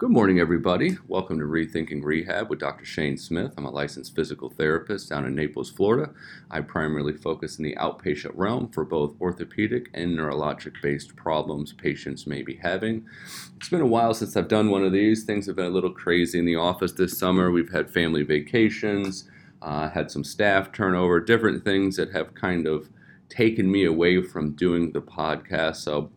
[0.00, 0.96] Good morning, everybody.
[1.08, 2.86] Welcome to Rethinking Rehab with Dr.
[2.86, 3.52] Shane Smith.
[3.58, 6.10] I'm a licensed physical therapist down in Naples, Florida.
[6.50, 12.26] I primarily focus in the outpatient realm for both orthopedic and neurologic based problems patients
[12.26, 13.04] may be having.
[13.58, 15.24] It's been a while since I've done one of these.
[15.24, 17.50] Things have been a little crazy in the office this summer.
[17.50, 19.28] We've had family vacations,
[19.60, 22.88] uh, had some staff turnover, different things that have kind of
[23.28, 25.76] taken me away from doing the podcast.
[25.76, 26.10] So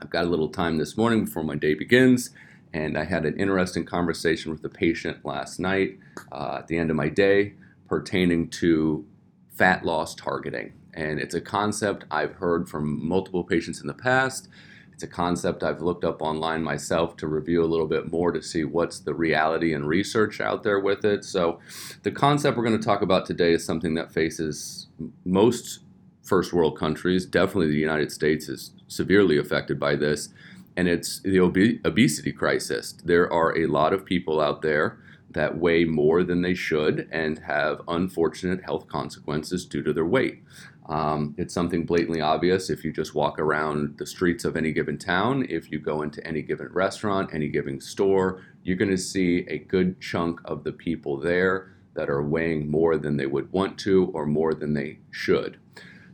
[0.00, 2.30] I've got a little time this morning before my day begins
[2.72, 5.98] and I had an interesting conversation with a patient last night
[6.30, 7.54] uh, at the end of my day
[7.88, 9.04] pertaining to
[9.48, 10.72] fat loss targeting.
[10.94, 14.48] And it's a concept I've heard from multiple patients in the past.
[14.92, 18.42] It's a concept I've looked up online myself to review a little bit more to
[18.42, 21.24] see what's the reality and research out there with it.
[21.24, 21.58] So,
[22.02, 24.88] the concept we're going to talk about today is something that faces
[25.24, 25.80] most
[26.22, 27.24] first world countries.
[27.24, 30.28] Definitely, the United States is severely affected by this
[30.76, 32.92] and it's the ob- obesity crisis.
[33.04, 34.98] There are a lot of people out there
[35.30, 40.42] that weigh more than they should and have unfortunate health consequences due to their weight.
[40.86, 44.98] Um, it's something blatantly obvious if you just walk around the streets of any given
[44.98, 49.46] town, if you go into any given restaurant, any given store, you're going to see
[49.48, 53.78] a good chunk of the people there that are weighing more than they would want
[53.78, 55.58] to or more than they should.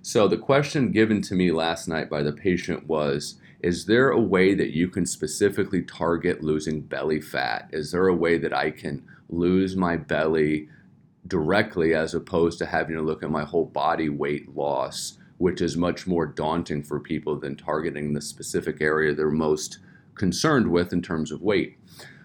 [0.02, 4.20] So, the question given to me last night by the patient was is there a
[4.20, 7.68] way that you can specifically target losing belly fat?
[7.72, 10.68] Is there a way that I can lose my belly
[11.26, 15.76] directly as opposed to having to look at my whole body weight loss, which is
[15.76, 19.78] much more daunting for people than targeting the specific area they're most
[20.14, 21.78] concerned with in terms of weight?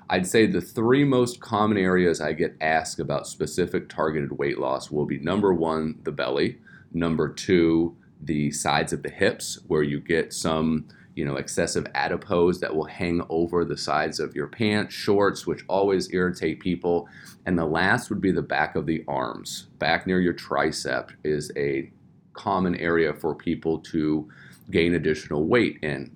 [0.10, 4.92] I'd say the three most common areas I get asked about specific targeted weight loss
[4.92, 6.58] will be number one, the belly,
[6.92, 10.86] number two, the sides of the hips, where you get some
[11.22, 15.64] you know, excessive adipose that will hang over the sides of your pants, shorts, which
[15.70, 17.08] always irritate people.
[17.46, 19.68] And the last would be the back of the arms.
[19.78, 21.92] Back near your tricep is a
[22.34, 24.28] common area for people to
[24.72, 26.16] gain additional weight in.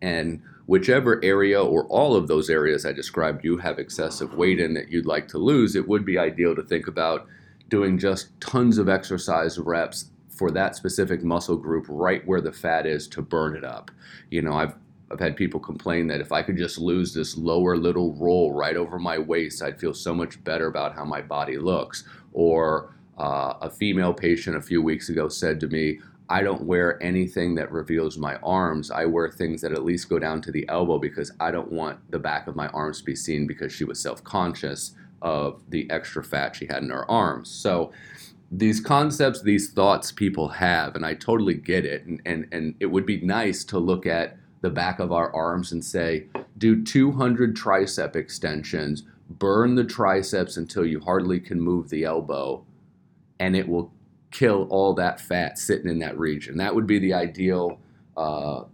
[0.00, 4.72] And whichever area or all of those areas I described you have excessive weight in
[4.72, 7.26] that you'd like to lose, it would be ideal to think about
[7.68, 12.86] doing just tons of exercise reps for that specific muscle group right where the fat
[12.86, 13.90] is to burn it up.
[14.30, 14.74] You know, I've
[15.10, 18.76] I've had people complain that if I could just lose this lower little roll right
[18.76, 22.04] over my waist, I'd feel so much better about how my body looks.
[22.32, 26.00] Or uh, a female patient a few weeks ago said to me,
[26.30, 28.90] I don't wear anything that reveals my arms.
[28.90, 31.98] I wear things that at least go down to the elbow because I don't want
[32.10, 35.90] the back of my arms to be seen because she was self conscious of the
[35.90, 37.50] extra fat she had in her arms.
[37.50, 37.92] So
[38.54, 42.04] these concepts, these thoughts people have, and I totally get it.
[42.04, 45.72] And, and, and it would be nice to look at the back of our arms
[45.72, 46.26] and say,
[46.58, 52.62] do 200 tricep extensions, burn the triceps until you hardly can move the elbow,
[53.40, 53.90] and it will
[54.30, 56.58] kill all that fat sitting in that region.
[56.58, 57.80] That would be the ideal
[58.18, 58.64] uh,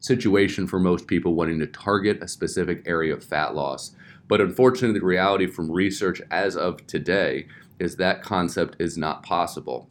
[0.00, 3.96] situation for most people wanting to target a specific area of fat loss.
[4.28, 7.46] But unfortunately, the reality from research as of today
[7.78, 9.88] is that concept is not possible,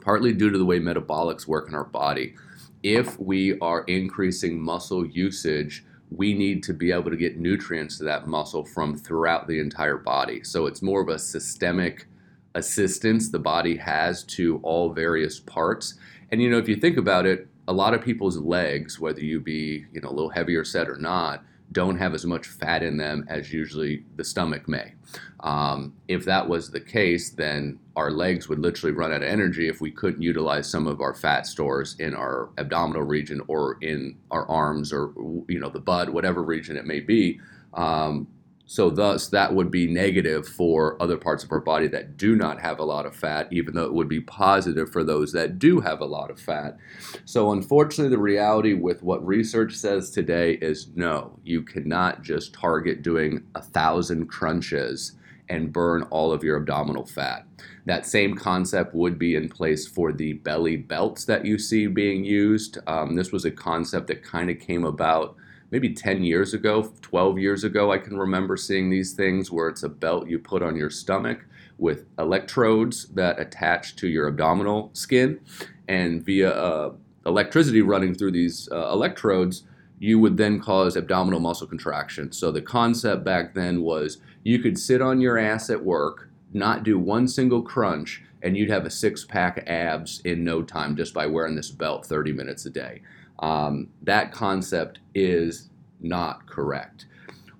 [0.00, 2.34] partly due to the way metabolics work in our body.
[2.82, 8.04] If we are increasing muscle usage, we need to be able to get nutrients to
[8.04, 10.44] that muscle from throughout the entire body.
[10.44, 12.06] So it's more of a systemic
[12.54, 15.94] assistance the body has to all various parts.
[16.30, 19.40] And you know, if you think about it, a lot of people's legs, whether you
[19.40, 22.96] be, you know, a little heavier set or not, don't have as much fat in
[22.96, 24.94] them as usually the stomach may.
[25.40, 29.68] Um, if that was the case, then our legs would literally run out of energy
[29.68, 34.16] if we couldn't utilize some of our fat stores in our abdominal region or in
[34.30, 35.12] our arms or
[35.48, 37.40] you know the butt, whatever region it may be.
[37.74, 38.28] Um,
[38.68, 42.60] so, thus, that would be negative for other parts of our body that do not
[42.60, 45.78] have a lot of fat, even though it would be positive for those that do
[45.80, 46.76] have a lot of fat.
[47.24, 53.02] So, unfortunately, the reality with what research says today is no, you cannot just target
[53.02, 55.12] doing a thousand crunches
[55.48, 57.46] and burn all of your abdominal fat.
[57.84, 62.24] That same concept would be in place for the belly belts that you see being
[62.24, 62.78] used.
[62.88, 65.36] Um, this was a concept that kind of came about
[65.76, 69.82] maybe 10 years ago, 12 years ago, I can remember seeing these things where it's
[69.82, 71.44] a belt you put on your stomach
[71.76, 75.38] with electrodes that attach to your abdominal skin.
[75.86, 76.92] And via uh,
[77.26, 79.64] electricity running through these uh, electrodes,
[79.98, 82.32] you would then cause abdominal muscle contraction.
[82.32, 86.84] So the concept back then was you could sit on your ass at work, not
[86.84, 91.12] do one single crunch, and you'd have a six pack abs in no time just
[91.12, 93.02] by wearing this belt 30 minutes a day
[93.40, 97.06] um, that concept is not correct.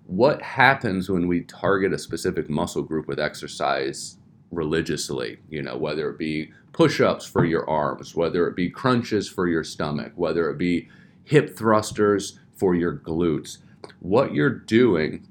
[0.07, 4.19] what happens when we target a specific muscle group with exercise
[4.51, 9.29] religiously, you know, whether it be push ups for your arms, whether it be crunches
[9.29, 10.89] for your stomach, whether it be
[11.25, 13.59] hip thrusters for your glutes.
[14.01, 15.27] What you're doing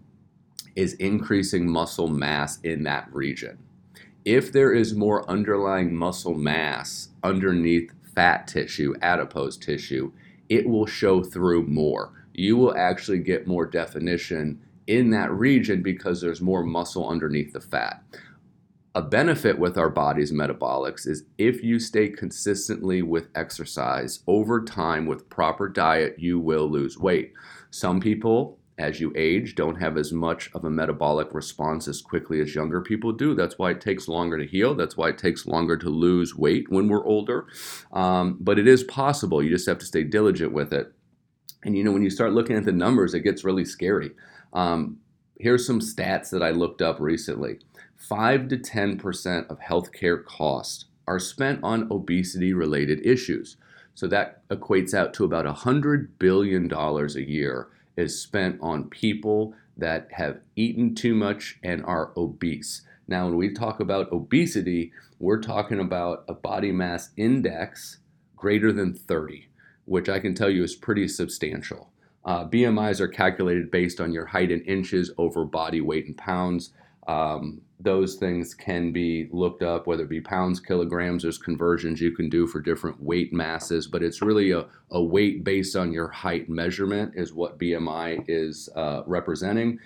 [0.76, 3.60] is increasing muscle mass in that region.
[4.26, 10.14] If there is more underlying muscle mass underneath fat tissue, adipose tissue,
[10.50, 12.28] it will show through more.
[12.34, 17.62] You will actually get more definition in that region because there's more muscle underneath the
[17.62, 18.04] fat.
[18.94, 25.06] A benefit with our body's metabolics is if you stay consistently with exercise over time
[25.06, 27.34] with proper diet, you will lose weight.
[27.72, 32.42] Some people, as you age, don't have as much of a metabolic response as quickly
[32.42, 33.34] as younger people do.
[33.34, 34.76] That's why it takes longer to heal.
[34.76, 37.48] That's why it takes longer to lose weight when we're older.
[37.94, 39.42] Um, but it is possible.
[39.42, 40.92] You just have to stay diligent with it.
[41.64, 44.12] And you know, when you start looking at the numbers, it gets really scary.
[44.52, 44.98] Um,
[45.40, 47.60] here's some stats that I looked up recently
[47.96, 53.56] 5 to 10% of healthcare costs are spent on obesity related issues.
[53.94, 60.08] So that equates out to about $100 billion a year is spent on people that
[60.12, 62.84] have eaten too much and are obese.
[63.08, 68.00] Now, when we talk about obesity, we're talking about a body mass index
[68.36, 69.48] greater than 30,
[69.86, 71.92] which I can tell you is pretty substantial.
[72.24, 76.72] Uh, BMIs are calculated based on your height in inches over body weight in pounds.
[77.08, 81.24] Um, those things can be looked up, whether it be pounds, kilograms.
[81.24, 85.44] There's conversions you can do for different weight masses, but it's really a, a weight
[85.44, 89.80] based on your height measurement, is what BMI is uh, representing.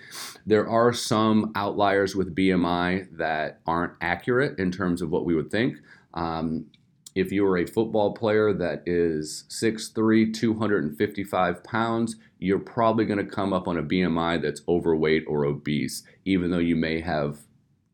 [0.46, 5.50] There are some outliers with BMI that aren't accurate in terms of what we would
[5.50, 5.76] think.
[6.14, 6.66] Um,
[7.14, 13.24] if you are a football player that is 6'3, 255 pounds, you're probably going to
[13.24, 17.38] come up on a BMI that's overweight or obese, even though you may have,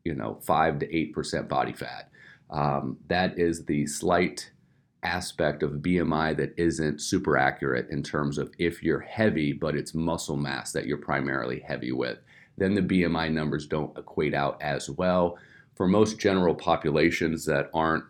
[0.07, 2.09] you know, 5 to 8% body fat.
[2.49, 4.51] Um, that is the slight
[5.03, 9.93] aspect of BMI that isn't super accurate in terms of if you're heavy, but it's
[9.93, 12.19] muscle mass that you're primarily heavy with.
[12.57, 15.37] Then the BMI numbers don't equate out as well.
[15.75, 18.05] For most general populations that aren't,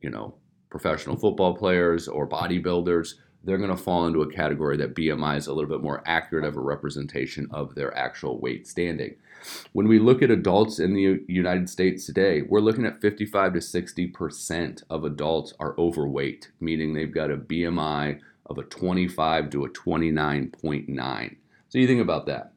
[0.00, 0.34] you know,
[0.68, 3.14] professional football players or bodybuilders,
[3.46, 6.44] they're going to fall into a category that BMI is a little bit more accurate
[6.44, 9.14] of a representation of their actual weight standing.
[9.72, 13.58] When we look at adults in the United States today, we're looking at 55 to
[13.60, 19.68] 60% of adults are overweight, meaning they've got a BMI of a 25 to a
[19.68, 21.36] 29.9.
[21.68, 22.52] So you think about that.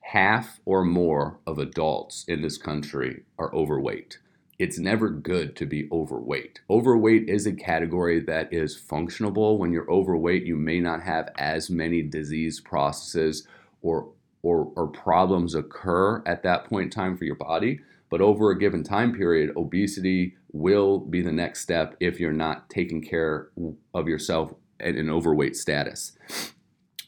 [0.00, 4.18] Half or more of adults in this country are overweight
[4.62, 6.60] it's never good to be overweight.
[6.70, 9.58] Overweight is a category that is functionable.
[9.58, 13.48] When you're overweight, you may not have as many disease processes
[13.82, 14.12] or
[14.44, 17.80] or, or problems occur at that point in time for your body.
[18.08, 22.70] But over a given time period, obesity will be the next step if you're not
[22.70, 23.48] taking care
[23.94, 26.16] of yourself in an overweight status.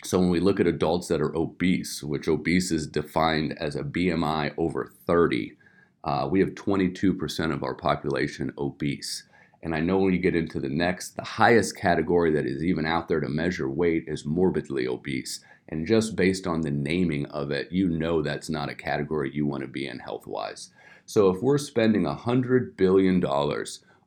[0.03, 3.83] So when we look at adults that are obese, which obese is defined as a
[3.83, 5.57] BMI over 30,
[6.05, 9.25] uh, we have 22% of our population obese.
[9.63, 12.85] And I know when you get into the next, the highest category that is even
[12.85, 15.41] out there to measure weight is morbidly obese.
[15.71, 19.47] And just based on the naming of it, you know that's not a category you
[19.47, 20.71] want to be in health wise.
[21.07, 23.25] So if we're spending $100 billion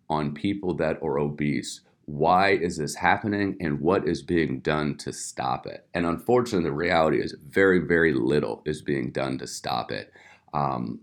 [0.09, 5.11] on people that are obese, why is this happening and what is being done to
[5.11, 5.87] stop it?
[5.95, 10.13] And unfortunately, the reality is very, very little is being done to stop it.
[10.53, 11.01] Um,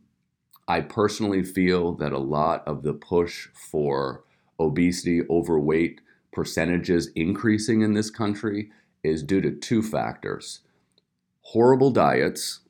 [0.67, 4.25] I personally feel that a lot of the push for
[4.59, 6.01] obesity, overweight
[6.33, 8.71] percentages increasing in this country
[9.03, 10.61] is due to two factors.
[11.43, 12.61] Horrible diets,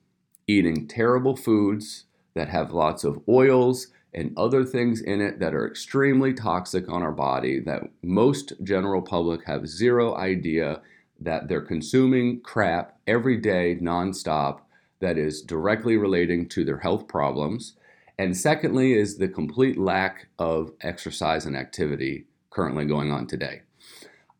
[0.48, 5.66] eating terrible foods that have lots of oils and other things in it that are
[5.66, 10.80] extremely toxic on our body that most general public have zero idea
[11.20, 14.60] that they're consuming crap every day nonstop
[15.00, 17.74] that is directly relating to their health problems
[18.18, 23.62] and secondly, is the complete lack of exercise and activity currently going on today.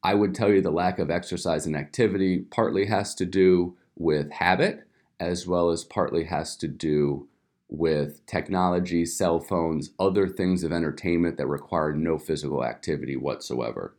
[0.02, 4.31] I would tell you the lack of exercise and activity partly has to do with
[4.31, 4.87] habit,
[5.19, 7.28] as well as partly has to do
[7.69, 13.97] with technology, cell phones, other things of entertainment that require no physical activity whatsoever.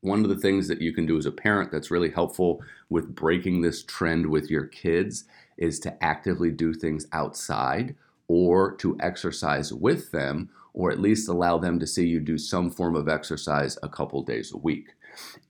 [0.00, 3.16] One of the things that you can do as a parent that's really helpful with
[3.16, 5.24] breaking this trend with your kids
[5.56, 7.96] is to actively do things outside
[8.28, 12.70] or to exercise with them, or at least allow them to see you do some
[12.70, 14.90] form of exercise a couple days a week.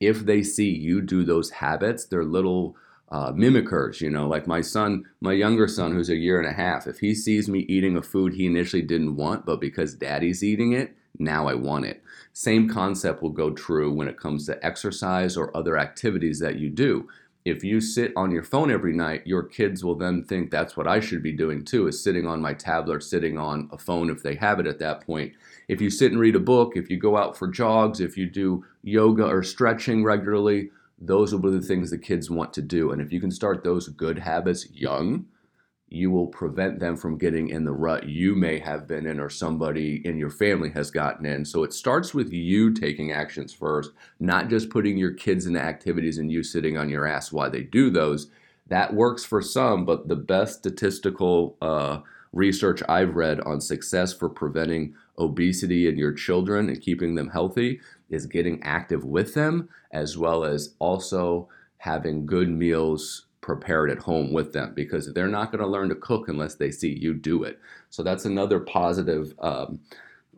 [0.00, 2.76] If they see you do those habits, they're little
[3.10, 6.52] uh, mimickers, you know, like my son, my younger son, who's a year and a
[6.52, 10.44] half, if he sees me eating a food he initially didn't want, but because daddy's
[10.44, 12.02] eating it, now I want it.
[12.32, 16.70] Same concept will go true when it comes to exercise or other activities that you
[16.70, 17.08] do.
[17.48, 20.86] If you sit on your phone every night, your kids will then think that's what
[20.86, 24.22] I should be doing too, is sitting on my tablet, sitting on a phone if
[24.22, 25.32] they have it at that point.
[25.68, 28.26] If you sit and read a book, if you go out for jogs, if you
[28.26, 32.90] do yoga or stretching regularly, those will be the things the kids want to do.
[32.90, 35.26] And if you can start those good habits young,
[35.90, 39.30] you will prevent them from getting in the rut you may have been in or
[39.30, 41.44] somebody in your family has gotten in.
[41.44, 46.18] So it starts with you taking actions first, not just putting your kids into activities
[46.18, 48.30] and you sitting on your ass while they do those.
[48.66, 52.00] That works for some, but the best statistical uh,
[52.32, 57.80] research I've read on success for preventing obesity in your children and keeping them healthy
[58.10, 64.30] is getting active with them, as well as also having good meals prepared at home
[64.30, 67.44] with them because they're not going to learn to cook unless they see you do
[67.44, 67.58] it.
[67.88, 69.80] So that's another positive um,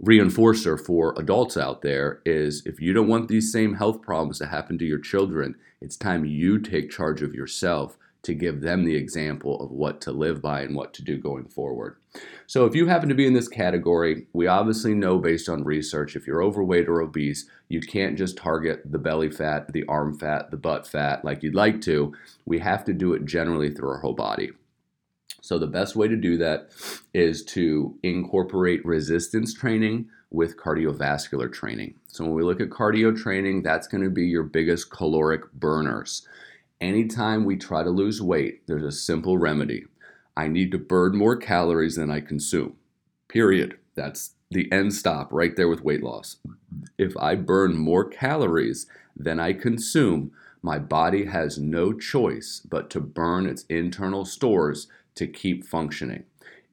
[0.00, 4.47] reinforcer for adults out there is if you don't want these same health problems to
[4.47, 8.95] happen to your children, it's time you take charge of yourself to give them the
[8.95, 11.97] example of what to live by and what to do going forward.
[12.47, 16.17] So, if you happen to be in this category, we obviously know based on research
[16.17, 20.50] if you're overweight or obese, you can't just target the belly fat, the arm fat,
[20.50, 22.12] the butt fat like you'd like to.
[22.45, 24.50] We have to do it generally through our whole body.
[25.40, 26.71] So, the best way to do that
[27.14, 31.95] is to incorporate resistance training with cardiovascular training.
[32.09, 36.26] So, when we look at cardio training, that's going to be your biggest caloric burners.
[36.81, 39.85] Anytime we try to lose weight, there's a simple remedy.
[40.40, 42.76] I need to burn more calories than I consume.
[43.28, 43.76] Period.
[43.94, 46.37] That's the end stop right there with weight loss.
[46.97, 50.32] If I burn more calories than I consume,
[50.62, 56.25] my body has no choice but to burn its internal stores to keep functioning.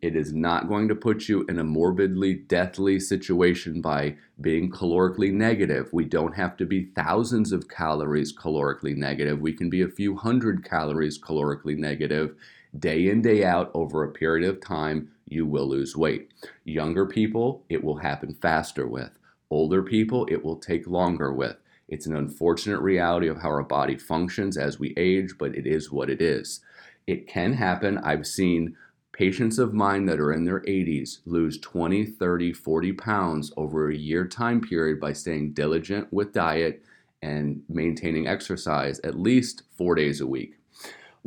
[0.01, 5.33] It is not going to put you in a morbidly deathly situation by being calorically
[5.33, 5.89] negative.
[5.91, 9.41] We don't have to be thousands of calories calorically negative.
[9.41, 12.35] We can be a few hundred calories calorically negative.
[12.77, 16.31] Day in, day out, over a period of time, you will lose weight.
[16.63, 19.17] Younger people, it will happen faster with.
[19.49, 21.57] Older people, it will take longer with.
[21.87, 25.91] It's an unfortunate reality of how our body functions as we age, but it is
[25.91, 26.59] what it is.
[27.05, 27.97] It can happen.
[27.99, 28.75] I've seen
[29.17, 33.95] Patients of mine that are in their 80s lose 20, 30, 40 pounds over a
[33.95, 36.83] year time period by staying diligent with diet
[37.23, 40.56] and maintaining exercise at least four days a week.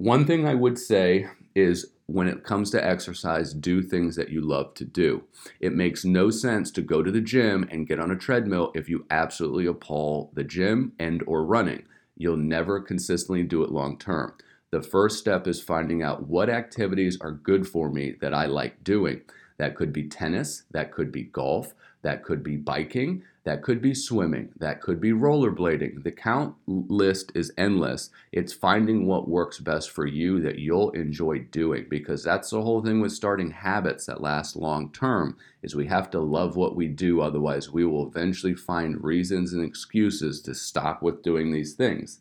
[0.00, 4.40] One thing I would say is when it comes to exercise, do things that you
[4.40, 5.25] love to do.
[5.61, 8.88] It makes no sense to go to the gym and get on a treadmill if
[8.88, 11.83] you absolutely appall the gym and or running.
[12.16, 14.33] You'll never consistently do it long term.
[14.71, 18.83] The first step is finding out what activities are good for me that I like
[18.83, 19.21] doing.
[19.59, 23.94] That could be tennis, that could be golf, that could be biking, that could be
[23.94, 26.02] swimming, that could be rollerblading.
[26.02, 28.11] The count list is endless.
[28.32, 32.82] It's finding what works best for you that you'll enjoy doing because that's the whole
[32.82, 36.87] thing with starting habits that last long term is we have to love what we
[36.87, 42.20] do otherwise we will eventually find reasons and excuses to stop with doing these things.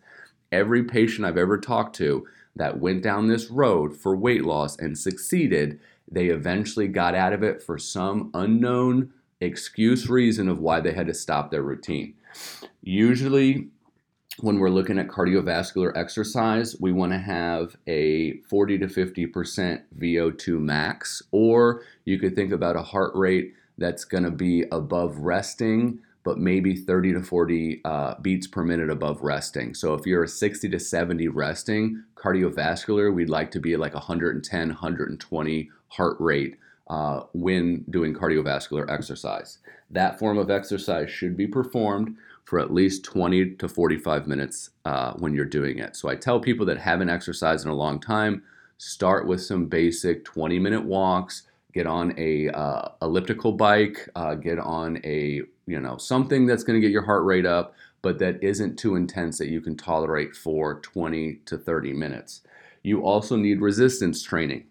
[0.52, 4.98] Every patient I've ever talked to that went down this road for weight loss and
[4.98, 5.80] succeeded,
[6.12, 11.08] they eventually got out of it for some unknown excuse reason of why they had
[11.08, 12.16] to stop their routine.
[12.82, 13.68] Usually,
[14.40, 20.60] when we're looking at cardiovascular exercise, we want to have a 40 to 50% VO2
[20.60, 26.00] max, or you could think about a heart rate that's going to be above resting
[26.24, 29.74] but maybe 30 to 40 uh, beats per minute above resting.
[29.74, 34.68] So if you're a 60 to 70 resting, cardiovascular, we'd like to be like 110,
[34.68, 36.58] 120 heart rate
[36.90, 39.60] uh, when doing cardiovascular exercise.
[39.92, 42.16] That form of exercise should be performed
[42.46, 45.96] for at least 20 to 45 minutes uh, when you're doing it.
[45.96, 48.44] So I tell people that haven't exercised in a long time,
[48.78, 51.44] start with some basic 20 minute walks,
[51.74, 56.80] get on a uh, elliptical bike, uh, get on a you know something that's going
[56.80, 60.36] to get your heart rate up, but that isn't too intense that you can tolerate
[60.36, 62.42] for 20 to 30 minutes.
[62.82, 64.66] You also need resistance training.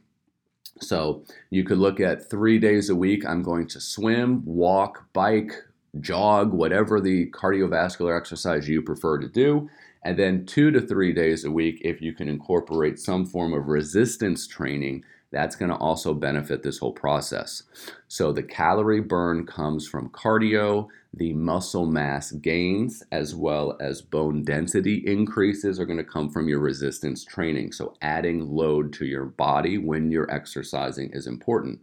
[0.80, 3.26] So you could look at three days a week.
[3.26, 5.52] I'm going to swim, walk, bike,
[6.00, 9.68] jog, whatever the cardiovascular exercise you prefer to do.
[10.04, 13.66] And then two to three days a week, if you can incorporate some form of
[13.66, 17.64] resistance training that's going to also benefit this whole process.
[18.08, 24.44] So the calorie burn comes from cardio, the muscle mass gains as well as bone
[24.44, 27.72] density increases are going to come from your resistance training.
[27.72, 31.80] So, adding load to your body when you're exercising is important.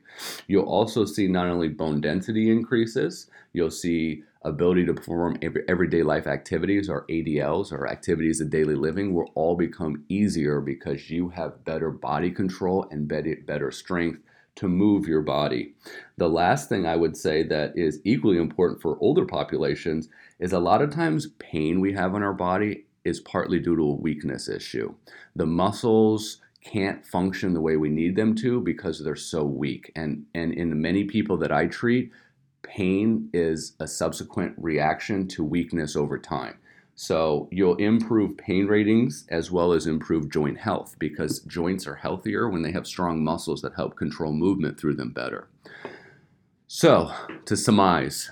[0.48, 6.04] You'll also see not only bone density increases, you'll see ability to perform every, everyday
[6.04, 11.30] life activities or ADLs or activities of daily living will all become easier because you
[11.30, 14.20] have better body control and better strength
[14.56, 15.74] to move your body.
[16.18, 20.08] The last thing I would say that is equally important for older populations
[20.40, 23.84] is a lot of times pain we have in our body is partly due to
[23.84, 24.94] a weakness issue.
[25.36, 29.92] The muscles can't function the way we need them to because they're so weak.
[29.96, 32.12] And and in many people that I treat,
[32.64, 36.58] pain is a subsequent reaction to weakness over time.
[36.96, 42.50] So you'll improve pain ratings as well as improve joint health because joints are healthier
[42.50, 45.50] when they have strong muscles that help control movement through them better.
[46.68, 47.12] So,
[47.46, 48.32] to surmise,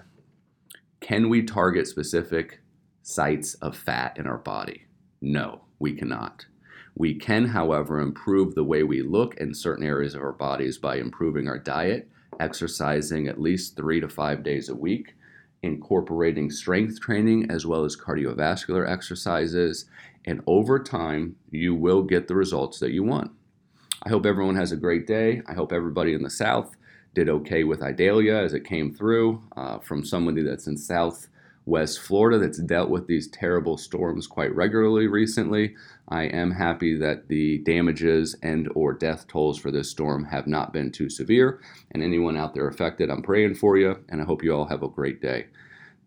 [1.01, 2.61] can we target specific
[3.01, 4.85] sites of fat in our body?
[5.21, 6.45] No, we cannot.
[6.95, 10.97] We can, however, improve the way we look in certain areas of our bodies by
[10.97, 15.15] improving our diet, exercising at least three to five days a week,
[15.63, 19.85] incorporating strength training as well as cardiovascular exercises.
[20.25, 23.31] And over time, you will get the results that you want.
[24.03, 25.41] I hope everyone has a great day.
[25.47, 26.75] I hope everybody in the South
[27.13, 30.77] did okay with Idalia as it came through uh, from somebody that's in
[31.63, 35.75] Southwest Florida that's dealt with these terrible storms quite regularly recently.
[36.09, 40.73] I am happy that the damages and or death tolls for this storm have not
[40.73, 41.61] been too severe.
[41.91, 44.83] And anyone out there affected, I'm praying for you, and I hope you all have
[44.83, 45.45] a great day.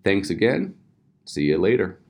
[0.04, 0.74] Thanks again.
[1.24, 2.00] See you later.